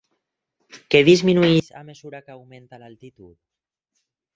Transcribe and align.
Què 0.95 1.01
disminueix 1.11 1.69
a 1.83 1.85
mesura 1.93 2.25
que 2.25 2.37
augmenta 2.41 2.85
l'altitud? 2.87 3.41